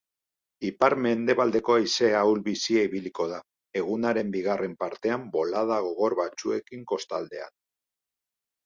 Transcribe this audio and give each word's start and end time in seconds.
Ipar-mendebaldeko 0.69 1.75
haize 1.81 2.09
ahul-bizia 2.21 2.85
ibiliko 2.91 3.27
da, 3.35 3.39
egunaren 3.83 4.35
bigarren 4.39 4.75
partean 4.83 5.29
bolada 5.39 5.79
gogor 5.91 6.21
batzuekin 6.23 6.93
kostaldean. 6.95 7.59